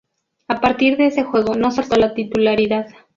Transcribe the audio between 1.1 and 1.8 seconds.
juego no